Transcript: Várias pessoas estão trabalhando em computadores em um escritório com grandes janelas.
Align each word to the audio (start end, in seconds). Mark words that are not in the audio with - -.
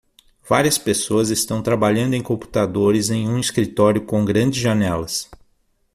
Várias 0.49 0.79
pessoas 0.79 1.29
estão 1.29 1.61
trabalhando 1.61 2.15
em 2.15 2.23
computadores 2.23 3.11
em 3.11 3.29
um 3.29 3.37
escritório 3.39 4.03
com 4.03 4.25
grandes 4.25 4.59
janelas. 4.59 5.29